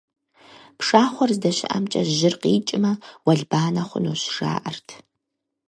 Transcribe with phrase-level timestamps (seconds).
[0.77, 2.91] Пшагъуэр здэщыӏэмкӏэ жьыр къикӏмэ,
[3.25, 4.87] уэлбанэ хъунущ, жаӀэрт.